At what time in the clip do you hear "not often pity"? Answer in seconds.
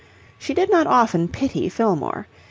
0.71-1.69